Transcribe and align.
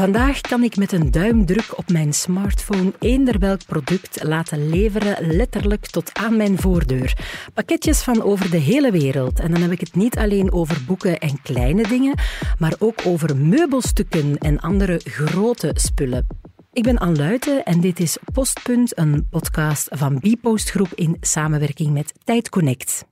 Vandaag 0.00 0.40
kan 0.40 0.62
ik 0.62 0.76
met 0.76 0.92
een 0.92 1.10
duimdruk 1.10 1.78
op 1.78 1.88
mijn 1.88 2.12
smartphone 2.12 2.92
eender 2.98 3.38
welk 3.38 3.64
product 3.66 4.22
laten 4.22 4.68
leveren, 4.68 5.36
letterlijk 5.36 5.86
tot 5.86 6.10
aan 6.14 6.36
mijn 6.36 6.58
voordeur. 6.58 7.16
Pakketjes 7.54 8.02
van 8.02 8.22
over 8.22 8.50
de 8.50 8.56
hele 8.56 8.90
wereld. 8.90 9.40
En 9.40 9.50
dan 9.50 9.60
heb 9.60 9.70
ik 9.70 9.80
het 9.80 9.94
niet 9.94 10.18
alleen 10.18 10.52
over 10.52 10.84
boeken 10.86 11.18
en 11.18 11.42
kleine 11.42 11.82
dingen, 11.88 12.18
maar 12.58 12.74
ook 12.78 13.00
over 13.04 13.36
meubelstukken 13.36 14.38
en 14.38 14.60
andere 14.60 15.00
grote 15.04 15.70
spullen. 15.74 16.26
Ik 16.72 16.82
ben 16.82 16.98
Anne 16.98 17.62
en 17.64 17.80
dit 17.80 18.00
is 18.00 18.18
Postpunt, 18.32 18.98
een 18.98 19.26
podcast 19.30 19.88
van 19.90 20.18
Bpost 20.18 20.70
Groep 20.70 20.92
in 20.94 21.16
samenwerking 21.20 21.92
met 21.92 22.12
Tijd 22.24 22.48
Connect. 22.48 23.08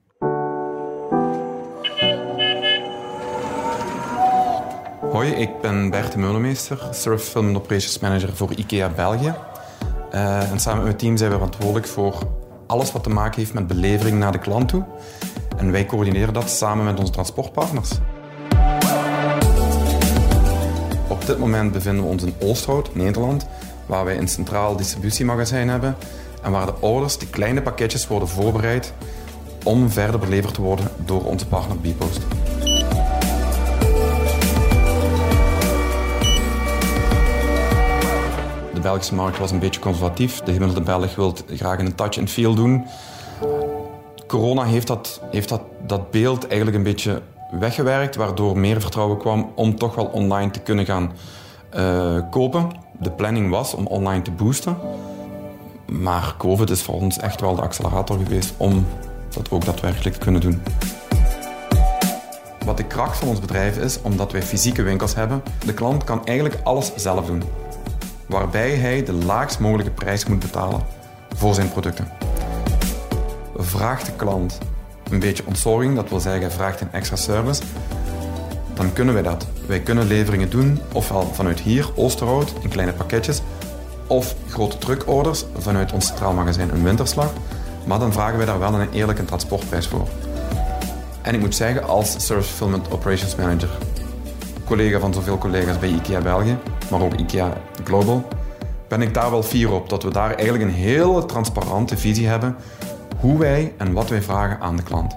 Hoi, 5.18 5.30
ik 5.30 5.60
ben 5.60 5.90
Bert 5.90 6.12
de 6.12 6.18
Meulemeester, 6.18 6.88
Surf 6.90 7.22
Film 7.22 7.56
Operations 7.56 7.98
Manager 7.98 8.36
voor 8.36 8.52
IKEA 8.52 8.88
België. 8.88 9.34
Uh, 10.14 10.50
en 10.50 10.60
samen 10.60 10.76
met 10.76 10.86
mijn 10.86 10.96
team 10.96 11.16
zijn 11.16 11.30
we 11.30 11.36
verantwoordelijk 11.36 11.86
voor 11.86 12.18
alles 12.66 12.92
wat 12.92 13.02
te 13.02 13.08
maken 13.08 13.40
heeft 13.40 13.54
met 13.54 13.66
belevering 13.66 14.18
naar 14.18 14.32
de 14.32 14.38
klant 14.38 14.68
toe. 14.68 14.84
En 15.56 15.72
wij 15.72 15.86
coördineren 15.86 16.34
dat 16.34 16.50
samen 16.50 16.84
met 16.84 16.98
onze 16.98 17.12
transportpartners. 17.12 17.90
Op 21.08 21.26
dit 21.26 21.38
moment 21.38 21.72
bevinden 21.72 22.04
we 22.04 22.10
ons 22.10 22.22
in 22.22 22.34
Oosterhout, 22.40 22.94
Nederland, 22.94 23.46
waar 23.86 24.04
wij 24.04 24.18
een 24.18 24.28
centraal 24.28 24.76
distributiemagazijn 24.76 25.68
hebben 25.68 25.96
en 26.42 26.50
waar 26.50 26.66
de 26.66 26.80
orders, 26.80 27.18
die 27.18 27.28
kleine 27.28 27.62
pakketjes, 27.62 28.06
worden 28.06 28.28
voorbereid 28.28 28.92
om 29.64 29.90
verder 29.90 30.20
beleverd 30.20 30.54
te 30.54 30.62
worden 30.62 30.88
door 31.04 31.24
onze 31.24 31.46
partner 31.46 31.76
Bpost. 31.76 32.20
Belgische 38.88 39.14
markt 39.14 39.38
was 39.38 39.50
een 39.50 39.58
beetje 39.58 39.80
conservatief. 39.80 40.40
De 40.40 40.52
gemiddelde 40.52 40.80
Belg 40.80 41.14
wil 41.14 41.36
graag 41.48 41.78
een 41.78 41.94
touch 41.94 42.18
and 42.18 42.30
feel 42.30 42.54
doen. 42.54 42.84
Corona 44.26 44.64
heeft 44.64 44.86
dat, 44.86 45.20
heeft 45.30 45.48
dat, 45.48 45.60
dat 45.86 46.10
beeld 46.10 46.46
eigenlijk 46.46 46.76
een 46.76 46.82
beetje 46.82 47.22
weggewerkt, 47.50 48.16
waardoor 48.16 48.58
meer 48.58 48.80
vertrouwen 48.80 49.18
kwam 49.18 49.52
om 49.54 49.76
toch 49.76 49.94
wel 49.94 50.04
online 50.04 50.50
te 50.50 50.60
kunnen 50.60 50.84
gaan 50.84 51.12
uh, 51.76 52.20
kopen. 52.30 52.70
De 53.00 53.10
planning 53.10 53.50
was 53.50 53.74
om 53.74 53.86
online 53.86 54.22
te 54.22 54.30
boosten. 54.30 54.76
Maar 55.86 56.34
COVID 56.38 56.70
is 56.70 56.82
voor 56.82 56.94
ons 56.94 57.18
echt 57.18 57.40
wel 57.40 57.54
de 57.54 57.62
accelerator 57.62 58.16
geweest 58.16 58.54
om 58.56 58.86
dat 59.28 59.50
ook 59.50 59.64
daadwerkelijk 59.64 60.14
te 60.14 60.20
kunnen 60.20 60.40
doen. 60.40 60.62
Wat 62.64 62.76
de 62.76 62.84
kracht 62.84 63.18
van 63.18 63.28
ons 63.28 63.40
bedrijf 63.40 63.78
is, 63.78 63.98
omdat 64.02 64.32
wij 64.32 64.42
fysieke 64.42 64.82
winkels 64.82 65.14
hebben, 65.14 65.42
de 65.64 65.74
klant 65.74 66.04
kan 66.04 66.26
eigenlijk 66.26 66.60
alles 66.64 66.92
zelf 66.96 67.26
doen 67.26 67.42
waarbij 68.28 68.74
hij 68.74 69.04
de 69.04 69.12
laagst 69.12 69.58
mogelijke 69.58 69.90
prijs 69.92 70.26
moet 70.26 70.38
betalen 70.38 70.80
voor 71.36 71.54
zijn 71.54 71.72
producten. 71.72 72.08
Vraagt 73.56 74.06
de 74.06 74.12
klant 74.12 74.58
een 75.10 75.18
beetje 75.18 75.42
ontzorging, 75.46 75.94
dat 75.94 76.08
wil 76.08 76.20
zeggen 76.20 76.52
vraagt 76.52 76.80
een 76.80 76.92
extra 76.92 77.16
service, 77.16 77.62
dan 78.74 78.92
kunnen 78.92 79.14
wij 79.14 79.22
dat. 79.22 79.46
Wij 79.66 79.80
kunnen 79.80 80.06
leveringen 80.06 80.50
doen, 80.50 80.80
ofwel 80.92 81.30
vanuit 81.32 81.60
hier, 81.60 81.90
Oosterhout, 81.94 82.52
in 82.62 82.68
kleine 82.68 82.92
pakketjes, 82.92 83.42
of 84.06 84.34
grote 84.48 84.78
truckorders 84.78 85.44
vanuit 85.58 85.92
ons 85.92 86.06
centraal 86.06 86.32
magazijn 86.32 86.74
een 86.74 86.82
winterslag, 86.82 87.32
maar 87.86 87.98
dan 87.98 88.12
vragen 88.12 88.36
wij 88.36 88.46
daar 88.46 88.58
wel 88.58 88.74
een 88.74 88.92
eerlijke 88.92 89.24
transportprijs 89.24 89.86
voor. 89.86 90.08
En 91.22 91.34
ik 91.34 91.40
moet 91.40 91.54
zeggen, 91.54 91.88
als 91.88 92.10
Service 92.10 92.48
Fulfillment 92.48 92.90
Operations 92.90 93.34
Manager, 93.36 93.68
collega 94.64 94.98
van 94.98 95.14
zoveel 95.14 95.38
collega's 95.38 95.78
bij 95.78 95.88
IKEA 95.88 96.20
België, 96.20 96.56
maar 96.90 97.02
ook 97.02 97.14
IKEA 97.14 97.52
Global, 97.84 98.28
ben 98.88 99.02
ik 99.02 99.14
daar 99.14 99.30
wel 99.30 99.42
fier 99.42 99.72
op. 99.72 99.88
Dat 99.88 100.02
we 100.02 100.10
daar 100.10 100.34
eigenlijk 100.34 100.64
een 100.64 100.76
hele 100.76 101.26
transparante 101.26 101.96
visie 101.96 102.28
hebben 102.28 102.56
hoe 103.20 103.38
wij 103.38 103.72
en 103.76 103.92
wat 103.92 104.08
wij 104.08 104.22
vragen 104.22 104.60
aan 104.60 104.76
de 104.76 104.82
klant. 104.82 105.16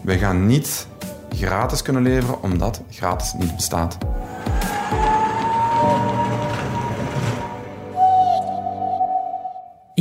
Wij 0.00 0.18
gaan 0.18 0.46
niet 0.46 0.86
gratis 1.30 1.82
kunnen 1.82 2.02
leveren 2.02 2.42
omdat 2.42 2.82
gratis 2.90 3.32
niet 3.32 3.56
bestaat. 3.56 3.98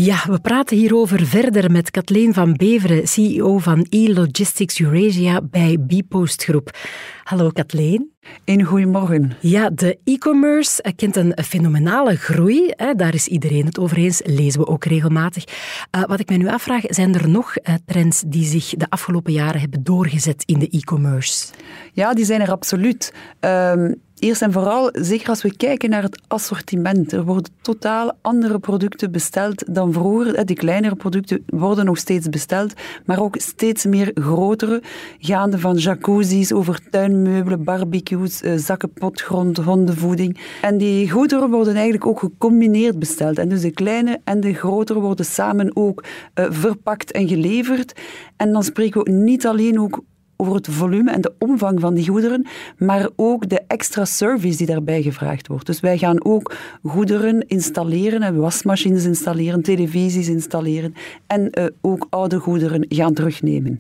Ja, 0.07 0.23
we 0.27 0.39
praten 0.39 0.77
hierover 0.77 1.25
verder 1.25 1.71
met 1.71 1.91
Kathleen 1.91 2.33
van 2.33 2.53
Beveren, 2.53 3.07
CEO 3.07 3.57
van 3.57 3.85
e-Logistics 3.89 4.79
Eurasia 4.79 5.41
bij 5.41 5.77
Bpost 5.79 6.43
Groep. 6.43 6.77
Hallo 7.23 7.49
Kathleen. 7.49 8.11
Een 8.45 8.63
goedemorgen. 8.63 9.31
Ja, 9.39 9.69
de 9.69 9.99
e-commerce 10.03 10.93
kent 10.95 11.15
een 11.15 11.37
fenomenale 11.45 12.15
groei. 12.15 12.73
Daar 12.95 13.13
is 13.13 13.27
iedereen 13.27 13.65
het 13.65 13.79
over 13.79 13.97
eens, 13.97 14.21
lezen 14.25 14.59
we 14.59 14.67
ook 14.67 14.85
regelmatig. 14.85 15.43
Eh, 15.91 16.03
wat 16.03 16.19
ik 16.19 16.29
mij 16.29 16.37
nu 16.37 16.47
afvraag, 16.47 16.83
zijn 16.87 17.15
er 17.15 17.29
nog 17.29 17.55
eh, 17.55 17.73
trends 17.85 18.23
die 18.27 18.45
zich 18.45 18.69
de 18.69 18.89
afgelopen 18.89 19.33
jaren 19.33 19.59
hebben 19.59 19.83
doorgezet 19.83 20.43
in 20.45 20.59
de 20.59 20.67
e-commerce? 20.67 21.47
Ja, 21.93 22.13
die 22.13 22.25
zijn 22.25 22.41
er 22.41 22.51
absoluut. 22.51 23.13
Ehm, 23.39 23.93
Eerst 24.19 24.41
en 24.41 24.51
vooral, 24.51 24.89
zeker 24.93 25.29
als 25.29 25.41
we 25.41 25.55
kijken 25.55 25.89
naar 25.89 26.01
het 26.01 26.21
assortiment. 26.27 27.11
Er 27.11 27.25
worden 27.25 27.51
totaal 27.61 28.11
andere 28.21 28.59
producten 28.59 29.11
besteld 29.11 29.75
dan 29.75 29.93
vroeger. 29.93 30.45
De 30.45 30.53
kleinere 30.53 30.95
producten 30.95 31.43
worden 31.45 31.85
nog 31.85 31.97
steeds 31.97 32.29
besteld, 32.29 32.73
maar 33.05 33.19
ook 33.19 33.35
steeds 33.39 33.85
meer 33.85 34.11
grotere, 34.13 34.81
gaande 35.19 35.59
van 35.59 35.75
jacuzzi's 35.75 36.51
over 36.51 36.79
tuinmeubelen, 36.89 37.63
barbecues, 37.63 38.41
eh, 38.41 38.53
zakken 38.55 38.93
potgrond, 38.93 39.57
hondenvoeding. 39.57 40.39
En 40.61 40.77
die 40.77 41.11
goederen 41.11 41.49
worden 41.49 41.73
eigenlijk 41.73 42.05
ook 42.05 42.19
gecombineerd 42.19 42.99
besteld. 42.99 43.37
En 43.37 43.49
dus 43.49 43.61
de 43.61 43.71
kleine 43.71 44.19
en 44.23 44.39
de 44.39 44.53
grotere 44.53 44.99
worden 44.99 45.25
samen 45.25 45.75
ook 45.75 46.03
uh, 46.35 46.45
verpakt 46.49 47.11
en 47.11 47.27
geleverd. 47.27 47.99
En 48.37 48.51
dan 48.51 48.63
spreken 48.63 49.03
we 49.03 49.11
niet 49.11 49.47
alleen 49.47 49.79
ook 49.79 50.01
over 50.37 50.55
het 50.55 50.67
volume 50.69 51.11
en 51.11 51.21
de 51.21 51.33
omvang 51.39 51.79
van 51.79 51.93
die 51.93 52.07
goederen, 52.07 52.47
maar 52.77 53.09
ook 53.15 53.49
de 53.49 53.61
extra 53.67 54.05
service 54.05 54.57
die 54.57 54.67
daarbij 54.67 55.01
gevraagd 55.01 55.47
wordt. 55.47 55.65
Dus 55.65 55.79
wij 55.79 55.97
gaan 55.97 56.25
ook 56.25 56.55
goederen 56.83 57.47
installeren, 57.47 58.39
wasmachines 58.39 59.05
installeren, 59.05 59.61
televisies 59.61 60.27
installeren 60.27 60.93
en 61.27 61.59
uh, 61.59 61.65
ook 61.81 62.07
oude 62.09 62.39
goederen 62.39 62.85
gaan 62.89 63.13
terugnemen. 63.13 63.79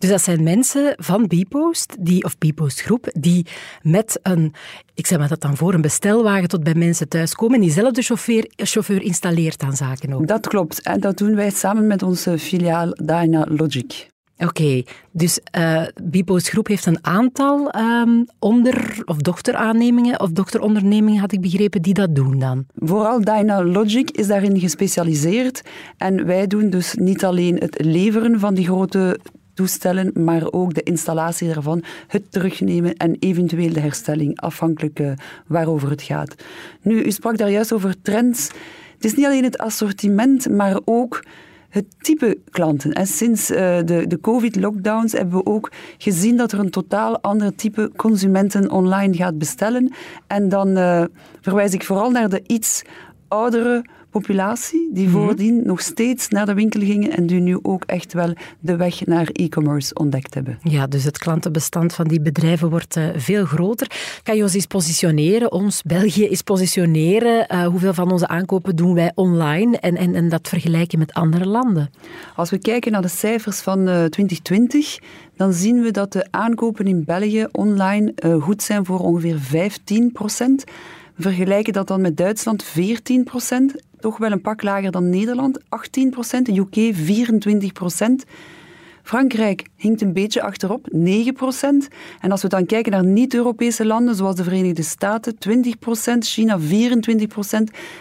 Dus 0.00 0.10
dat 0.10 0.22
zijn 0.22 0.42
mensen 0.42 0.94
van 0.96 1.26
Bpost, 1.26 1.96
die, 1.98 2.24
of 2.24 2.38
Bpost 2.38 2.80
Groep, 2.80 3.06
die 3.12 3.46
met 3.82 4.20
een, 4.22 4.54
ik 4.94 5.06
zeg 5.06 5.18
maar 5.18 5.28
dat 5.28 5.40
dan 5.40 5.56
voor, 5.56 5.74
een 5.74 5.80
bestelwagen 5.80 6.48
tot 6.48 6.62
bij 6.62 6.74
mensen 6.74 7.08
thuis 7.08 7.34
komen 7.34 7.54
en 7.54 7.60
diezelfde 7.60 8.02
chauffeur, 8.02 8.50
chauffeur 8.56 9.02
installeert 9.02 9.62
aan 9.62 9.76
zaken 9.76 10.12
ook. 10.12 10.26
Dat 10.26 10.48
klopt. 10.48 10.82
En 10.82 11.00
dat 11.00 11.18
doen 11.18 11.34
wij 11.34 11.50
samen 11.50 11.86
met 11.86 12.02
onze 12.02 12.38
filiaal 12.38 12.90
Dyna 12.92 13.46
Logic. 13.48 14.09
Oké, 14.44 14.82
dus 15.10 15.40
uh, 15.58 15.82
Bipo's 16.02 16.48
groep 16.48 16.66
heeft 16.66 16.86
een 16.86 17.04
aantal 17.04 17.74
um, 17.76 18.26
onder- 18.38 19.02
of 19.04 19.16
dochteraannemingen 19.16 20.20
of 20.20 20.30
dochterondernemingen, 20.30 21.20
had 21.20 21.32
ik 21.32 21.40
begrepen, 21.40 21.82
die 21.82 21.94
dat 21.94 22.14
doen 22.14 22.38
dan? 22.38 22.64
Vooral 22.74 23.20
Dynalogic 23.20 24.10
is 24.10 24.26
daarin 24.26 24.60
gespecialiseerd. 24.60 25.62
En 25.96 26.26
wij 26.26 26.46
doen 26.46 26.70
dus 26.70 26.94
niet 26.94 27.24
alleen 27.24 27.56
het 27.56 27.84
leveren 27.84 28.40
van 28.40 28.54
die 28.54 28.64
grote 28.64 29.18
toestellen, 29.54 30.10
maar 30.24 30.52
ook 30.52 30.74
de 30.74 30.82
installatie 30.82 31.52
daarvan, 31.52 31.82
het 32.06 32.32
terugnemen 32.32 32.94
en 32.94 33.16
eventueel 33.18 33.72
de 33.72 33.80
herstelling, 33.80 34.40
afhankelijk 34.40 34.98
uh, 34.98 35.12
waarover 35.46 35.90
het 35.90 36.02
gaat. 36.02 36.34
Nu, 36.82 37.02
u 37.02 37.10
sprak 37.10 37.36
daar 37.36 37.50
juist 37.50 37.72
over 37.72 38.02
trends. 38.02 38.50
Het 38.94 39.04
is 39.04 39.14
niet 39.14 39.26
alleen 39.26 39.44
het 39.44 39.58
assortiment, 39.58 40.50
maar 40.50 40.78
ook 40.84 41.22
het 41.70 41.84
type 41.98 42.38
klanten. 42.50 42.92
En 42.92 43.06
sinds 43.06 43.50
uh, 43.50 43.56
de, 43.84 44.04
de 44.06 44.20
COVID-lockdowns 44.20 45.12
hebben 45.12 45.38
we 45.38 45.46
ook 45.46 45.72
gezien 45.98 46.36
dat 46.36 46.52
er 46.52 46.58
een 46.58 46.70
totaal 46.70 47.20
ander 47.20 47.54
type 47.54 47.90
consumenten 47.96 48.70
online 48.70 49.14
gaat 49.14 49.38
bestellen. 49.38 49.92
En 50.26 50.48
dan 50.48 50.78
uh, 50.78 51.04
verwijs 51.40 51.72
ik 51.72 51.84
vooral 51.84 52.10
naar 52.10 52.28
de 52.28 52.42
iets 52.46 52.82
oudere 53.28 53.84
populatie 54.10 54.90
die 54.92 55.08
mhm. 55.08 55.16
voordien 55.16 55.62
nog 55.64 55.80
steeds 55.80 56.28
naar 56.28 56.46
de 56.46 56.54
winkel 56.54 56.80
gingen 56.80 57.10
en 57.10 57.26
die 57.26 57.40
nu 57.40 57.58
ook 57.62 57.84
echt 57.84 58.12
wel 58.12 58.32
de 58.60 58.76
weg 58.76 59.06
naar 59.06 59.28
e-commerce 59.32 59.94
ontdekt 59.94 60.34
hebben. 60.34 60.58
Ja, 60.62 60.86
dus 60.86 61.04
het 61.04 61.18
klantenbestand 61.18 61.94
van 61.94 62.08
die 62.08 62.20
bedrijven 62.20 62.70
wordt 62.70 62.96
uh, 62.96 63.08
veel 63.16 63.44
groter. 63.44 63.90
Kan 64.22 64.36
je 64.36 64.42
ons 64.42 64.54
eens 64.54 64.66
positioneren, 64.66 65.52
ons 65.52 65.82
België 65.82 66.26
eens 66.26 66.42
positioneren? 66.42 67.46
Uh, 67.52 67.66
hoeveel 67.66 67.94
van 67.94 68.12
onze 68.12 68.28
aankopen 68.28 68.76
doen 68.76 68.94
wij 68.94 69.12
online 69.14 69.78
en, 69.78 69.96
en, 69.96 70.14
en 70.14 70.28
dat 70.28 70.48
vergelijken 70.48 70.98
met 70.98 71.12
andere 71.12 71.46
landen? 71.46 71.90
Als 72.36 72.50
we 72.50 72.58
kijken 72.58 72.92
naar 72.92 73.02
de 73.02 73.08
cijfers 73.08 73.60
van 73.60 73.78
uh, 73.78 74.04
eh, 74.04 74.10
2020, 74.10 74.98
dan 75.36 75.52
zien 75.52 75.82
we 75.82 75.90
dat 75.90 76.12
de 76.12 76.26
aankopen 76.30 76.86
in 76.86 77.04
België 77.04 77.46
online 77.52 78.14
goed 78.40 78.62
zijn 78.62 78.84
voor 78.84 78.98
ongeveer 78.98 79.38
15 79.38 80.12
procent 80.12 80.64
vergelijken 81.22 81.72
dat 81.72 81.88
dan 81.88 82.00
met 82.00 82.16
Duitsland 82.16 82.62
14 82.62 83.24
toch 84.00 84.18
wel 84.18 84.32
een 84.32 84.40
pak 84.40 84.62
lager 84.62 84.90
dan 84.90 85.10
Nederland, 85.10 85.60
18% 85.60 85.62
de 86.42 86.56
UK 86.56 86.94
24% 88.26 88.30
Frankrijk 89.02 89.66
hinkt 89.76 90.00
een 90.00 90.12
beetje 90.12 90.42
achterop, 90.42 90.88
9%. 90.92 90.96
En 92.20 92.30
als 92.30 92.42
we 92.42 92.48
dan 92.48 92.66
kijken 92.66 92.92
naar 92.92 93.04
niet-Europese 93.04 93.86
landen, 93.86 94.14
zoals 94.14 94.36
de 94.36 94.44
Verenigde 94.44 94.82
Staten, 94.82 95.34
20%, 95.34 96.18
China 96.18 96.58
24% 96.60 96.62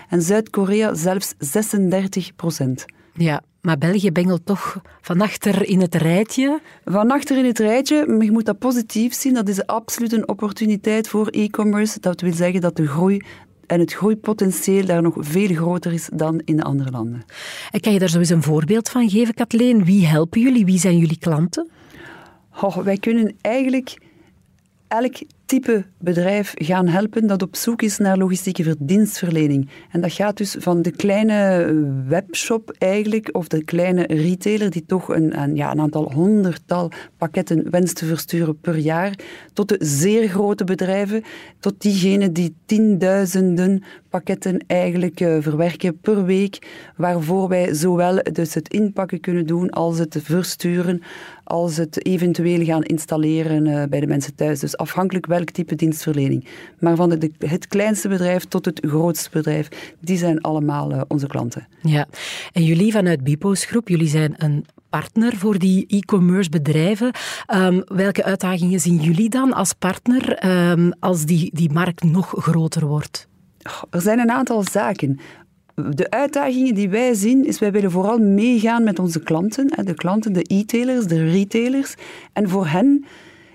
en 0.09 0.21
Zuid-Korea 0.21 0.93
zelfs 0.93 1.33
36%. 1.33 2.85
Ja, 3.13 3.41
maar 3.61 3.77
België 3.77 4.11
bengelt 4.11 4.45
toch 4.45 4.81
van 5.01 5.21
achter 5.21 5.67
in 5.69 5.81
het 5.81 5.95
rijtje? 5.95 6.61
Van 6.85 7.11
achter 7.11 7.37
in 7.37 7.45
het 7.45 7.59
rijtje, 7.59 8.07
maar 8.07 8.23
je 8.23 8.31
moet 8.31 8.45
dat 8.45 8.59
positief 8.59 9.13
zien. 9.13 9.33
Dat 9.33 9.49
is 9.49 9.65
absoluut 9.65 10.13
een 10.13 10.27
opportuniteit 10.27 11.07
voor 11.07 11.27
e-commerce. 11.27 11.99
Dat 11.99 12.21
wil 12.21 12.33
zeggen 12.33 12.61
dat 12.61 12.75
de 12.75 12.87
groei 12.87 13.21
en 13.69 13.79
het 13.79 13.93
groeipotentieel 13.93 14.85
daar 14.85 15.01
nog 15.01 15.15
veel 15.19 15.55
groter 15.55 15.93
is 15.93 16.09
dan 16.13 16.41
in 16.45 16.55
de 16.55 16.63
andere 16.63 16.91
landen. 16.91 17.25
En 17.71 17.79
kan 17.79 17.93
je 17.93 17.99
daar 17.99 18.09
zo 18.09 18.19
eens 18.19 18.29
een 18.29 18.43
voorbeeld 18.43 18.89
van 18.89 19.09
geven, 19.09 19.33
Kathleen? 19.33 19.85
Wie 19.85 20.05
helpen 20.05 20.41
jullie? 20.41 20.65
Wie 20.65 20.79
zijn 20.79 20.97
jullie 20.97 21.17
klanten? 21.17 21.69
Oh, 22.61 22.77
wij 22.77 22.97
kunnen 22.97 23.35
eigenlijk 23.41 24.01
elk 24.87 25.15
type 25.49 25.85
bedrijf 25.97 26.53
gaan 26.55 26.87
helpen 26.87 27.27
dat 27.27 27.41
op 27.41 27.55
zoek 27.55 27.81
is 27.81 27.97
naar 27.97 28.17
logistieke 28.17 28.63
verdienstverlening. 28.63 29.69
En 29.91 30.01
dat 30.01 30.13
gaat 30.13 30.37
dus 30.37 30.55
van 30.59 30.81
de 30.81 30.91
kleine 30.91 31.73
webshop 32.07 32.75
eigenlijk, 32.77 33.29
of 33.31 33.47
de 33.47 33.63
kleine 33.63 34.05
retailer 34.07 34.69
die 34.69 34.85
toch 34.85 35.09
een, 35.09 35.41
een, 35.41 35.55
ja, 35.55 35.71
een 35.71 35.79
aantal 35.79 36.11
honderdtal 36.11 36.91
pakketten 37.17 37.69
wenst 37.69 37.95
te 37.95 38.05
versturen 38.05 38.59
per 38.59 38.77
jaar, 38.77 39.19
tot 39.53 39.69
de 39.69 39.77
zeer 39.79 40.27
grote 40.27 40.63
bedrijven, 40.63 41.23
tot 41.59 41.81
diegenen 41.81 42.33
die 42.33 42.55
tienduizenden 42.65 43.83
pakketten 44.09 44.63
eigenlijk 44.67 45.19
uh, 45.19 45.37
verwerken 45.39 45.99
per 45.99 46.25
week, 46.25 46.67
waarvoor 46.95 47.47
wij 47.47 47.73
zowel 47.73 48.19
dus 48.31 48.53
het 48.53 48.73
inpakken 48.73 49.19
kunnen 49.19 49.45
doen 49.45 49.69
als 49.69 49.99
het 49.99 50.17
versturen, 50.21 51.01
als 51.43 51.77
het 51.77 52.05
eventueel 52.05 52.65
gaan 52.65 52.83
installeren 52.83 53.65
uh, 53.65 53.83
bij 53.89 53.99
de 53.99 54.07
mensen 54.07 54.35
thuis. 54.35 54.59
Dus 54.59 54.77
afhankelijk 54.77 55.25
welk 55.39 55.51
type 55.51 55.75
dienstverlening. 55.75 56.45
Maar 56.79 56.95
van 56.95 57.09
de, 57.09 57.31
het 57.37 57.67
kleinste 57.67 58.07
bedrijf 58.07 58.45
tot 58.45 58.65
het 58.65 58.79
grootste 58.87 59.29
bedrijf, 59.31 59.93
die 59.99 60.17
zijn 60.17 60.41
allemaal 60.41 60.91
uh, 60.91 61.01
onze 61.07 61.27
klanten. 61.27 61.67
Ja, 61.81 62.07
en 62.51 62.63
jullie 62.63 62.91
vanuit 62.91 63.23
Bipos 63.23 63.65
Groep, 63.65 63.87
jullie 63.87 64.07
zijn 64.07 64.33
een 64.37 64.65
partner 64.89 65.35
voor 65.35 65.59
die 65.59 65.85
e-commerce 65.87 66.49
bedrijven. 66.49 67.11
Um, 67.55 67.83
welke 67.85 68.23
uitdagingen 68.23 68.79
zien 68.79 68.97
jullie 69.01 69.29
dan 69.29 69.53
als 69.53 69.73
partner 69.73 70.45
um, 70.71 70.93
als 70.99 71.25
die, 71.25 71.49
die 71.53 71.71
markt 71.71 72.03
nog 72.03 72.33
groter 72.37 72.85
wordt? 72.85 73.27
Er 73.89 74.01
zijn 74.01 74.19
een 74.19 74.31
aantal 74.31 74.63
zaken. 74.63 75.19
De 75.75 76.09
uitdagingen 76.09 76.75
die 76.75 76.89
wij 76.89 77.13
zien, 77.13 77.45
is 77.45 77.59
wij 77.59 77.71
willen 77.71 77.91
vooral 77.91 78.17
meegaan 78.17 78.83
met 78.83 78.99
onze 78.99 79.19
klanten. 79.19 79.85
De 79.85 79.93
klanten, 79.93 80.33
de 80.33 80.45
e-tailers, 80.47 81.05
de 81.05 81.29
retailers. 81.31 81.95
En 82.33 82.49
voor 82.49 82.67
hen 82.67 83.05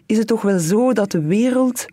is 0.07 0.19
het 0.19 0.27
toch 0.27 0.43
wel 0.43 0.59
zo 0.59 0.93
dat 0.93 1.11
de 1.11 1.23
wereld 1.23 1.87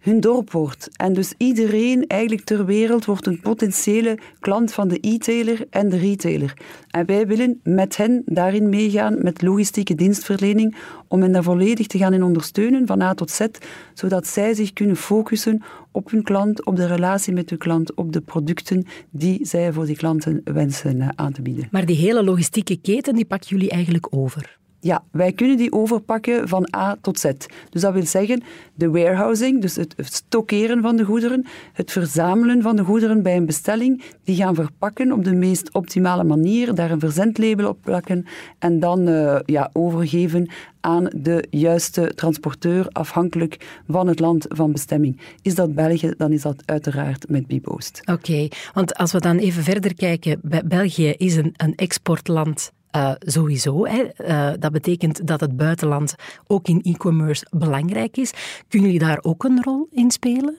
hun 0.00 0.20
dorp 0.20 0.50
wordt. 0.50 0.88
En 0.96 1.12
dus 1.12 1.34
iedereen 1.36 2.06
eigenlijk 2.06 2.44
ter 2.44 2.64
wereld 2.64 3.04
wordt 3.04 3.26
een 3.26 3.40
potentiële 3.40 4.18
klant 4.38 4.72
van 4.72 4.88
de 4.88 4.98
e-tailer 5.00 5.66
en 5.70 5.88
de 5.88 5.96
retailer. 5.96 6.54
En 6.90 7.06
wij 7.06 7.26
willen 7.26 7.60
met 7.62 7.96
hen 7.96 8.22
daarin 8.26 8.68
meegaan 8.68 9.16
met 9.22 9.42
logistieke 9.42 9.94
dienstverlening 9.94 10.76
om 11.08 11.20
hen 11.20 11.32
daar 11.32 11.42
volledig 11.42 11.86
te 11.86 11.98
gaan 11.98 12.12
in 12.12 12.22
ondersteunen 12.22 12.86
van 12.86 13.00
A 13.00 13.14
tot 13.14 13.30
Z, 13.30 13.46
zodat 13.94 14.26
zij 14.26 14.54
zich 14.54 14.72
kunnen 14.72 14.96
focussen 14.96 15.62
op 15.90 16.10
hun 16.10 16.22
klant, 16.22 16.66
op 16.66 16.76
de 16.76 16.86
relatie 16.86 17.32
met 17.32 17.50
hun 17.50 17.58
klant, 17.58 17.94
op 17.94 18.12
de 18.12 18.20
producten 18.20 18.86
die 19.10 19.46
zij 19.46 19.72
voor 19.72 19.86
die 19.86 19.96
klanten 19.96 20.40
wensen 20.44 21.00
eh, 21.00 21.08
aan 21.14 21.32
te 21.32 21.42
bieden. 21.42 21.68
Maar 21.70 21.86
die 21.86 21.96
hele 21.96 22.24
logistieke 22.24 22.76
keten, 22.80 23.14
die 23.14 23.24
pakken 23.24 23.48
jullie 23.48 23.70
eigenlijk 23.70 24.06
over? 24.10 24.58
Ja, 24.80 25.04
wij 25.10 25.32
kunnen 25.32 25.56
die 25.56 25.72
overpakken 25.72 26.48
van 26.48 26.68
A 26.76 26.96
tot 27.00 27.18
Z. 27.18 27.30
Dus 27.70 27.80
dat 27.80 27.92
wil 27.92 28.06
zeggen, 28.06 28.42
de 28.74 28.90
warehousing, 28.90 29.60
dus 29.60 29.76
het 29.76 29.94
stockeren 29.98 30.82
van 30.82 30.96
de 30.96 31.04
goederen, 31.04 31.46
het 31.72 31.92
verzamelen 31.92 32.62
van 32.62 32.76
de 32.76 32.84
goederen 32.84 33.22
bij 33.22 33.36
een 33.36 33.46
bestelling, 33.46 34.02
die 34.24 34.36
gaan 34.36 34.54
verpakken 34.54 35.12
op 35.12 35.24
de 35.24 35.34
meest 35.34 35.74
optimale 35.74 36.24
manier, 36.24 36.74
daar 36.74 36.90
een 36.90 37.00
verzendlabel 37.00 37.68
op 37.68 37.78
plakken 37.82 38.26
en 38.58 38.80
dan 38.80 39.08
uh, 39.08 39.38
ja, 39.44 39.70
overgeven 39.72 40.50
aan 40.80 41.08
de 41.16 41.46
juiste 41.50 42.12
transporteur, 42.14 42.88
afhankelijk 42.92 43.80
van 43.88 44.06
het 44.06 44.20
land 44.20 44.46
van 44.48 44.72
bestemming. 44.72 45.20
Is 45.42 45.54
dat 45.54 45.74
België, 45.74 46.14
dan 46.16 46.32
is 46.32 46.42
dat 46.42 46.62
uiteraard 46.64 47.28
met 47.28 47.46
Bipost. 47.46 48.02
Oké, 48.04 48.48
want 48.74 48.94
als 48.94 49.12
we 49.12 49.20
dan 49.20 49.36
even 49.36 49.62
verder 49.62 49.94
kijken, 49.94 50.40
België 50.64 51.08
is 51.08 51.36
een, 51.36 51.54
een 51.56 51.74
exportland 51.74 52.72
uh, 52.96 53.12
sowieso. 53.18 53.86
Uh, 53.86 54.50
dat 54.58 54.72
betekent 54.72 55.26
dat 55.26 55.40
het 55.40 55.56
buitenland 55.56 56.14
ook 56.46 56.68
in 56.68 56.80
e-commerce 56.82 57.46
belangrijk 57.50 58.16
is. 58.16 58.32
Kunnen 58.68 58.90
jullie 58.90 59.06
daar 59.06 59.18
ook 59.22 59.44
een 59.44 59.62
rol 59.62 59.88
in 59.90 60.10
spelen? 60.10 60.56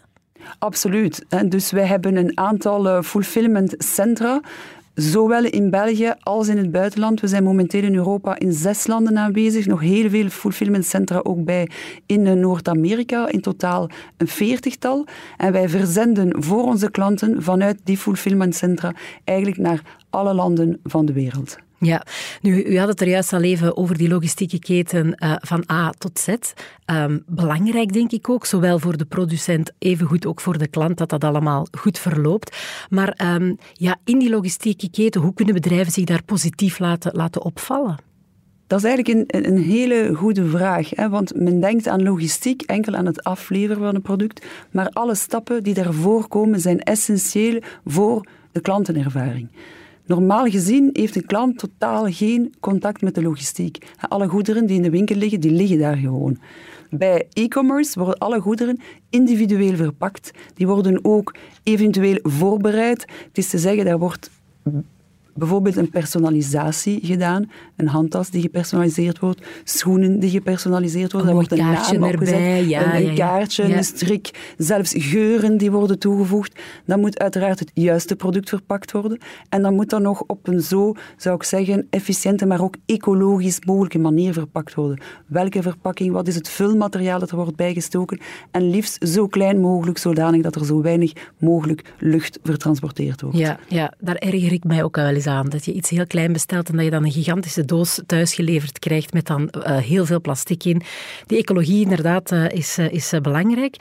Absoluut. 0.59 1.25
Dus 1.45 1.71
wij 1.71 1.85
hebben 1.85 2.15
een 2.15 2.37
aantal 2.37 2.87
uh, 2.87 3.01
fulfillment 3.01 3.75
centra. 3.77 4.41
Zowel 4.93 5.43
in 5.43 5.69
België 5.69 6.13
als 6.19 6.47
in 6.47 6.57
het 6.57 6.71
buitenland. 6.71 7.19
We 7.19 7.27
zijn 7.27 7.43
momenteel 7.43 7.83
in 7.83 7.95
Europa 7.95 8.39
in 8.39 8.53
zes 8.53 8.87
landen 8.87 9.17
aanwezig. 9.17 9.65
Nog 9.65 9.79
heel 9.79 10.09
veel 10.09 10.29
fulfillment 10.29 10.85
centra 10.85 11.19
ook 11.23 11.45
bij 11.45 11.69
in 12.05 12.39
Noord-Amerika. 12.39 13.27
In 13.27 13.41
totaal 13.41 13.89
een 14.17 14.27
veertigtal. 14.27 15.05
En 15.37 15.51
wij 15.51 15.69
verzenden 15.69 16.43
voor 16.43 16.63
onze 16.63 16.91
klanten 16.91 17.43
vanuit 17.43 17.79
die 17.83 17.97
fulfillment 17.97 18.55
centra 18.55 18.93
eigenlijk 19.23 19.57
naar 19.57 19.81
alle 20.09 20.33
landen 20.33 20.79
van 20.83 21.05
de 21.05 21.13
wereld. 21.13 21.57
Ja, 21.83 22.05
nu, 22.41 22.63
u 22.63 22.79
had 22.79 22.87
het 22.87 23.01
er 23.01 23.07
juist 23.07 23.33
al 23.33 23.41
even 23.41 23.77
over 23.77 23.97
die 23.97 24.07
logistieke 24.07 24.59
keten 24.59 25.15
uh, 25.23 25.35
van 25.39 25.63
A 25.71 25.89
tot 25.97 26.19
Z. 26.19 26.27
Um, 26.85 27.23
belangrijk 27.27 27.93
denk 27.93 28.11
ik 28.11 28.29
ook, 28.29 28.45
zowel 28.45 28.79
voor 28.79 28.97
de 28.97 29.05
producent, 29.05 29.71
evengoed 29.77 30.25
ook 30.25 30.41
voor 30.41 30.57
de 30.57 30.67
klant, 30.67 30.97
dat 30.97 31.09
dat 31.09 31.23
allemaal 31.23 31.67
goed 31.77 31.99
verloopt. 31.99 32.57
Maar 32.89 33.35
um, 33.35 33.57
ja, 33.73 33.97
in 34.03 34.19
die 34.19 34.29
logistieke 34.29 34.89
keten, 34.89 35.21
hoe 35.21 35.33
kunnen 35.33 35.53
bedrijven 35.53 35.91
zich 35.91 36.03
daar 36.03 36.23
positief 36.23 36.79
laten, 36.79 37.15
laten 37.15 37.43
opvallen? 37.43 37.97
Dat 38.67 38.79
is 38.79 38.85
eigenlijk 38.85 39.31
een, 39.31 39.45
een 39.45 39.57
hele 39.57 40.13
goede 40.15 40.45
vraag. 40.45 40.89
Hè? 40.89 41.09
Want 41.09 41.35
men 41.35 41.59
denkt 41.59 41.87
aan 41.87 42.03
logistiek 42.03 42.61
enkel 42.61 42.95
aan 42.95 43.05
het 43.05 43.23
afleveren 43.23 43.83
van 43.83 43.95
een 43.95 44.01
product. 44.01 44.45
Maar 44.71 44.89
alle 44.89 45.15
stappen 45.15 45.63
die 45.63 45.73
daarvoor 45.73 46.27
komen 46.27 46.59
zijn 46.59 46.79
essentieel 46.79 47.61
voor 47.85 48.25
de 48.51 48.61
klantenervaring. 48.61 49.49
Normaal 50.11 50.45
gezien 50.45 50.89
heeft 50.93 51.15
een 51.15 51.25
klant 51.25 51.57
totaal 51.57 52.05
geen 52.11 52.53
contact 52.59 53.01
met 53.01 53.15
de 53.15 53.21
logistiek. 53.21 53.77
Alle 54.07 54.27
goederen 54.27 54.65
die 54.65 54.75
in 54.75 54.81
de 54.81 54.89
winkel 54.89 55.15
liggen, 55.15 55.39
die 55.39 55.51
liggen 55.51 55.79
daar 55.79 55.95
gewoon. 55.95 56.37
Bij 56.89 57.27
e-commerce 57.33 57.99
worden 57.99 58.17
alle 58.17 58.39
goederen 58.39 58.79
individueel 59.09 59.75
verpakt. 59.75 60.31
Die 60.53 60.67
worden 60.67 60.99
ook 61.05 61.35
eventueel 61.63 62.19
voorbereid. 62.23 63.01
Het 63.01 63.37
is 63.37 63.49
te 63.49 63.57
zeggen, 63.57 63.85
daar 63.85 63.99
wordt 63.99 64.29
bijvoorbeeld 65.41 65.75
een 65.75 65.89
personalisatie 65.89 66.99
gedaan. 67.03 67.49
Een 67.75 67.87
handtas 67.87 68.29
die 68.29 68.41
gepersonaliseerd 68.41 69.19
wordt, 69.19 69.45
schoenen 69.63 70.19
die 70.19 70.29
gepersonaliseerd 70.29 71.11
worden. 71.11 71.29
Een 71.29 71.35
wordt 71.35 71.51
een 71.51 71.57
kaartje 71.57 71.99
naam 71.99 72.09
erbij, 72.09 72.67
ja, 72.67 72.99
een, 72.99 73.15
kaartje, 73.15 73.63
een 73.63 73.83
strik, 73.83 74.53
zelfs 74.57 74.93
geuren 74.97 75.57
die 75.57 75.71
worden 75.71 75.99
toegevoegd. 75.99 76.59
Dan 76.85 76.99
moet 76.99 77.19
uiteraard 77.19 77.59
het 77.59 77.71
juiste 77.73 78.15
product 78.15 78.49
verpakt 78.49 78.91
worden. 78.91 79.19
En 79.49 79.61
dan 79.61 79.75
moet 79.75 79.89
dat 79.89 80.01
nog 80.01 80.23
op 80.27 80.47
een 80.47 80.61
zo, 80.61 80.93
zou 81.17 81.35
ik 81.35 81.43
zeggen, 81.43 81.87
efficiënte, 81.89 82.45
maar 82.45 82.61
ook 82.61 82.75
ecologisch 82.85 83.65
mogelijke 83.65 83.99
manier 83.99 84.33
verpakt 84.33 84.73
worden. 84.73 85.01
Welke 85.27 85.61
verpakking, 85.61 86.11
wat 86.11 86.27
is 86.27 86.35
het 86.35 86.49
vulmateriaal 86.49 87.19
dat 87.19 87.29
er 87.29 87.35
wordt 87.35 87.55
bijgestoken? 87.55 88.19
En 88.51 88.69
liefst 88.69 89.07
zo 89.07 89.27
klein 89.27 89.59
mogelijk, 89.59 89.97
zodanig 89.97 90.41
dat 90.41 90.55
er 90.55 90.65
zo 90.65 90.81
weinig 90.81 91.13
mogelijk 91.37 91.93
lucht 91.99 92.39
vertransporteerd 92.43 93.21
wordt. 93.21 93.37
Ja, 93.37 93.59
ja 93.67 93.93
daar 93.99 94.15
erger 94.15 94.51
ik 94.51 94.63
mij 94.63 94.83
ook 94.83 94.95
wel 94.95 95.05
eens 95.07 95.27
aan. 95.27 95.30
Dat 95.49 95.65
je 95.65 95.73
iets 95.73 95.89
heel 95.89 96.07
klein 96.07 96.33
bestelt 96.33 96.69
en 96.69 96.75
dat 96.75 96.85
je 96.85 96.91
dan 96.91 97.05
een 97.05 97.11
gigantische 97.11 97.65
doos 97.65 98.01
thuisgeleverd 98.05 98.79
krijgt 98.79 99.13
met 99.13 99.27
dan 99.27 99.41
uh, 99.41 99.77
heel 99.77 100.05
veel 100.05 100.21
plastic 100.21 100.63
in. 100.63 100.81
Die 101.25 101.37
ecologie 101.37 101.81
inderdaad 101.81 102.31
uh, 102.31 102.49
is, 102.49 102.77
uh, 102.77 102.91
is 102.91 103.13
belangrijk. 103.21 103.75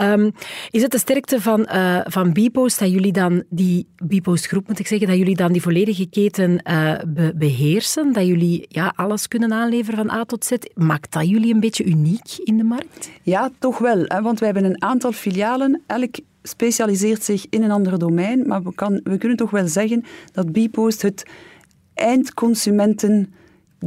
Um, 0.00 0.32
is 0.70 0.82
het 0.82 0.90
de 0.90 0.98
sterkte 0.98 1.40
van, 1.40 1.68
van 2.04 2.32
Bipost 2.32 2.78
dat 2.78 2.90
jullie 2.90 3.12
dan, 3.12 3.42
die 3.50 3.86
Bipost 3.96 4.46
groep 4.46 4.68
moet 4.68 4.78
ik 4.78 4.86
zeggen, 4.86 5.08
dat 5.08 5.16
jullie 5.16 5.36
dan 5.36 5.52
die 5.52 5.62
volledige 5.62 6.06
keten 6.06 6.62
be 7.06 7.32
beheersen? 7.36 8.12
Dat 8.12 8.26
jullie 8.26 8.64
ja, 8.68 8.92
alles 8.96 9.28
kunnen 9.28 9.52
aanleveren 9.52 10.06
van 10.06 10.16
A 10.16 10.24
tot 10.24 10.44
Z? 10.44 10.52
Maakt 10.74 11.12
dat 11.12 11.28
jullie 11.28 11.54
een 11.54 11.60
beetje 11.60 11.84
uniek 11.84 12.38
in 12.44 12.56
de 12.56 12.64
markt? 12.64 13.10
Ja, 13.22 13.50
toch 13.58 13.78
wel. 13.78 14.04
Hè, 14.04 14.22
want 14.22 14.38
wij 14.38 14.50
hebben 14.52 14.70
een 14.70 14.82
aantal 14.82 15.12
filialen. 15.12 15.82
Elk 15.86 16.14
specialiseert 16.46 17.24
zich 17.24 17.46
in 17.50 17.62
een 17.62 17.70
ander 17.70 17.98
domein, 17.98 18.46
maar 18.46 18.62
we, 18.62 18.74
kan, 18.74 19.00
we 19.04 19.18
kunnen 19.18 19.36
toch 19.36 19.50
wel 19.50 19.68
zeggen 19.68 20.04
dat 20.32 20.52
Bpost 20.52 21.02
het 21.02 21.26
eindconsumenten 21.94 23.32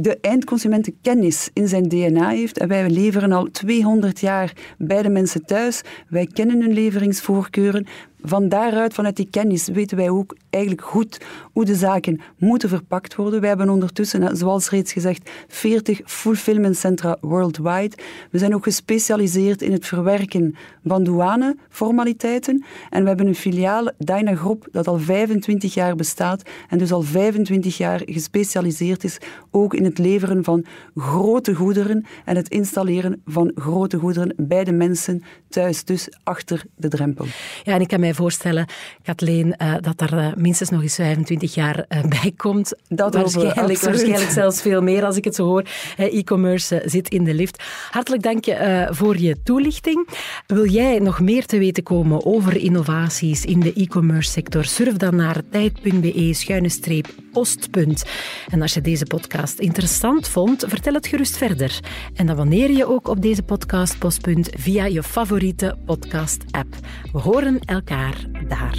de 0.00 0.18
eindconsumentenkennis 0.20 1.50
in 1.52 1.68
zijn 1.68 1.88
DNA 1.88 2.28
heeft. 2.28 2.58
En 2.58 2.68
wij 2.68 2.90
leveren 2.90 3.32
al 3.32 3.50
200 3.50 4.20
jaar 4.20 4.52
bij 4.78 5.02
de 5.02 5.08
mensen 5.08 5.44
thuis. 5.44 5.82
Wij 6.08 6.26
kennen 6.26 6.60
hun 6.60 6.72
leveringsvoorkeuren. 6.72 7.86
Van 8.22 8.48
daaruit, 8.48 8.94
vanuit 8.94 9.16
die 9.16 9.28
kennis, 9.30 9.68
weten 9.68 9.96
wij 9.96 10.10
ook 10.10 10.36
eigenlijk 10.50 10.84
goed 10.84 11.20
hoe 11.52 11.64
de 11.64 11.74
zaken 11.74 12.20
moeten 12.36 12.68
verpakt 12.68 13.14
worden. 13.14 13.40
Wij 13.40 13.48
hebben 13.48 13.68
ondertussen, 13.68 14.36
zoals 14.36 14.70
reeds 14.70 14.92
gezegd, 14.92 15.30
40 15.48 16.00
fulfillment 16.04 16.76
centra 16.76 17.16
worldwide. 17.20 17.96
We 18.30 18.38
zijn 18.38 18.54
ook 18.54 18.62
gespecialiseerd 18.62 19.62
in 19.62 19.72
het 19.72 19.86
verwerken 19.86 20.54
van 20.84 21.04
douaneformaliteiten. 21.04 22.64
En 22.90 23.02
we 23.02 23.08
hebben 23.08 23.26
een 23.26 23.34
filiaal, 23.34 23.90
Dyna 23.98 24.34
Groep, 24.34 24.68
dat 24.70 24.86
al 24.86 24.98
25 24.98 25.74
jaar 25.74 25.96
bestaat 25.96 26.42
en 26.68 26.78
dus 26.78 26.92
al 26.92 27.02
25 27.02 27.76
jaar 27.76 28.02
gespecialiseerd 28.04 29.04
is 29.04 29.18
ook 29.50 29.74
in 29.74 29.84
het 29.84 29.98
leveren 29.98 30.44
van 30.44 30.64
grote 30.96 31.54
goederen 31.54 32.04
en 32.24 32.36
het 32.36 32.48
installeren 32.48 33.22
van 33.24 33.52
grote 33.54 33.98
goederen 33.98 34.34
bij 34.36 34.64
de 34.64 34.72
mensen 34.72 35.22
thuis, 35.48 35.84
dus 35.84 36.08
achter 36.22 36.64
de 36.76 36.88
drempel. 36.88 37.26
Ja, 37.62 37.74
en 37.74 37.80
ik 37.80 37.98
mij 37.98 38.07
voorstellen, 38.14 38.66
Kathleen, 39.02 39.54
uh, 39.62 39.74
dat 39.80 40.00
er 40.00 40.14
uh, 40.14 40.34
minstens 40.34 40.70
nog 40.70 40.82
eens 40.82 40.94
25 40.94 41.54
jaar 41.54 41.76
uh, 41.88 42.02
bij 42.22 42.32
komt. 42.36 42.72
Dat 42.88 43.14
waarschijnlijk, 43.14 43.80
waarschijnlijk 43.80 44.30
zelfs 44.30 44.62
veel 44.62 44.82
meer 44.82 45.04
als 45.04 45.16
ik 45.16 45.24
het 45.24 45.34
zo 45.34 45.44
hoor. 45.44 45.64
E-commerce 45.96 46.82
zit 46.84 47.08
in 47.08 47.24
de 47.24 47.34
lift. 47.34 47.62
Hartelijk 47.90 48.22
dank 48.22 48.44
je 48.44 48.88
voor 48.90 49.18
je 49.18 49.36
toelichting. 49.42 50.08
Wil 50.46 50.66
jij 50.66 50.98
nog 50.98 51.20
meer 51.20 51.46
te 51.46 51.58
weten 51.58 51.82
komen 51.82 52.26
over 52.26 52.56
innovaties 52.56 53.44
in 53.44 53.60
de 53.60 53.72
e-commerce 53.72 54.30
sector? 54.30 54.64
Surf 54.64 54.96
dan 54.96 55.16
naar 55.16 55.42
tijd.be 55.50 56.30
schuine 56.32 56.68
streep 56.68 57.27
postpunt. 57.32 58.04
En 58.48 58.62
als 58.62 58.74
je 58.74 58.80
deze 58.80 59.04
podcast 59.04 59.58
interessant 59.58 60.28
vond, 60.28 60.64
vertel 60.66 60.94
het 60.94 61.06
gerust 61.06 61.36
verder. 61.36 61.80
En 62.14 62.30
abonneer 62.30 62.70
je 62.70 62.86
ook 62.86 63.08
op 63.08 63.22
deze 63.22 63.42
podcast 63.42 63.98
Postpunt 63.98 64.50
via 64.56 64.84
je 64.84 65.02
favoriete 65.02 65.76
podcast-app. 65.84 66.74
We 67.12 67.18
horen 67.18 67.60
elkaar 67.64 68.16
daar. 68.48 68.78